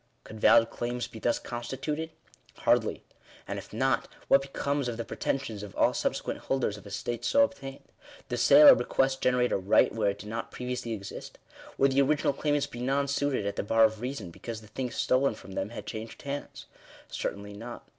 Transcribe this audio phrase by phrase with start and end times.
[0.23, 2.09] Could valid claims be thus consti tuted?
[2.55, 3.03] Hardly.
[3.47, 7.43] And if not, what becomes of the pretensions of all subsequent holders of estates so
[7.43, 7.83] obtained?
[8.27, 11.37] Does sale or bequest generate a right where it did not previously exist?
[11.77, 15.35] Would the original claimants be nonsuited at the bar of reason, because the thing stolen
[15.35, 16.65] from them had changed hands?
[17.07, 17.87] Certainly not.